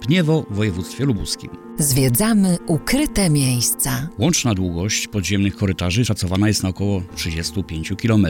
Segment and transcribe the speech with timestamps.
[0.00, 1.50] Pniewo w województwie lubuskim.
[1.78, 4.08] Zwiedzamy ukryte miejsca.
[4.18, 8.26] Łączna długość podziemnych korytarzy szacowana jest na około 35 km.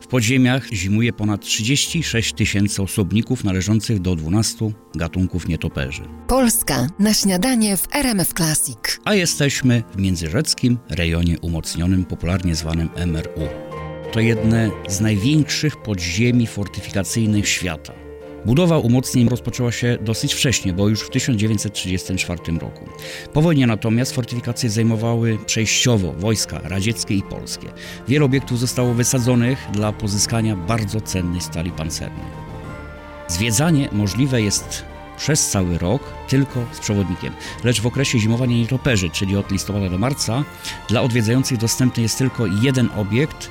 [0.00, 6.02] W podziemiach zimuje ponad 36 tysięcy osobników należących do 12 gatunków nietoperzy.
[6.26, 8.78] Polska na śniadanie w RMF Classic.
[9.04, 13.48] A jesteśmy w międzyrzeckim rejonie umocnionym, popularnie zwanym MRU.
[14.12, 18.09] To jedne z największych podziemi fortyfikacyjnych świata.
[18.44, 22.88] Budowa umocnień rozpoczęła się dosyć wcześnie, bo już w 1934 roku.
[23.32, 27.68] Po wojnie natomiast fortyfikacje zajmowały przejściowo wojska radzieckie i polskie.
[28.08, 32.26] Wiele obiektów zostało wysadzonych dla pozyskania bardzo cennej stali pancernej.
[33.28, 34.84] Zwiedzanie możliwe jest
[35.16, 37.32] przez cały rok tylko z przewodnikiem,
[37.64, 40.44] lecz w okresie zimowania nietoperzy, czyli od listopada do marca,
[40.88, 43.50] dla odwiedzających dostępny jest tylko jeden obiekt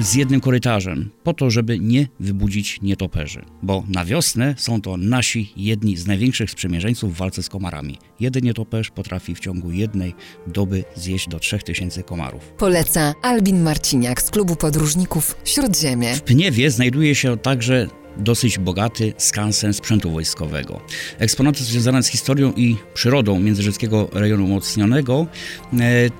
[0.00, 3.44] z jednym korytarzem, po to, żeby nie wybudzić nietoperzy.
[3.62, 7.98] Bo na wiosnę są to nasi jedni z największych sprzymierzeńców w walce z komarami.
[8.20, 10.14] Jeden nietoperz potrafi w ciągu jednej
[10.46, 12.52] doby zjeść do 3000 komarów.
[12.58, 16.14] Poleca Albin Marciniak z klubu podróżników Śródziemie.
[16.14, 17.86] W Pniewie znajduje się także
[18.18, 20.80] dosyć bogaty skansen sprzętu wojskowego.
[21.18, 25.26] Eksponaty związane z historią i przyrodą międzyrzeckiego rejonu umocnionego
[25.72, 25.76] e,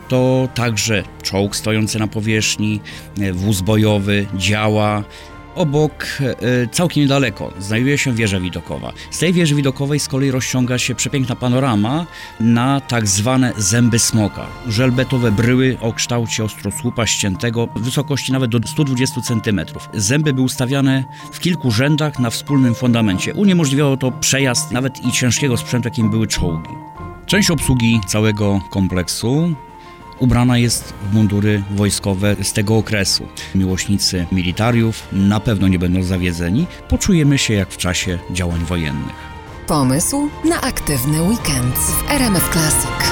[0.09, 2.81] to także czołg stojący na powierzchni,
[3.21, 5.05] e, wóz bojowy, działa,
[5.59, 8.93] Obok, e, całkiem niedaleko, znajduje się wieża widokowa.
[9.11, 12.07] Z tej wieży widokowej z kolei rozciąga się przepiękna panorama
[12.41, 14.47] na tak zwane zęby smoka.
[14.69, 19.61] Żelbetowe bryły o kształcie ostrosłupa ściętego, wysokości nawet do 120 cm.
[19.95, 23.35] Zęby były ustawiane w kilku rzędach na wspólnym fundamencie.
[23.35, 26.71] Uniemożliwiało to przejazd nawet i ciężkiego sprzętu, jakim były czołgi.
[27.27, 29.55] Część obsługi całego kompleksu
[30.21, 33.29] ubrana jest w mundury wojskowe z tego okresu.
[33.55, 39.29] Miłośnicy militariów na pewno nie będą zawiedzeni, poczujemy się jak w czasie działań wojennych.
[39.67, 43.08] Pomysł na aktywny weekend w RMF Classic.